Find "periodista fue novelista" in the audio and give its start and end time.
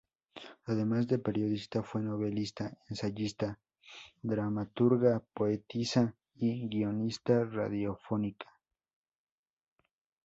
1.19-2.75